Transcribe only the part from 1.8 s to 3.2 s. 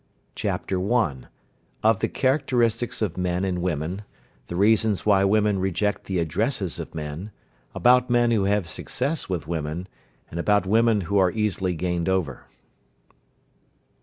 OF THE CHARACTERISTICS OF